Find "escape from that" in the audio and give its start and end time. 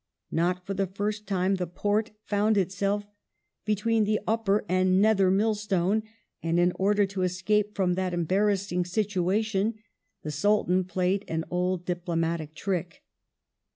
7.21-8.11